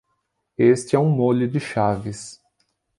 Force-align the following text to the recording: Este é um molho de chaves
Este 0.57 0.95
é 0.95 0.99
um 0.99 1.07
molho 1.07 1.47
de 1.47 1.59
chaves 1.59 2.41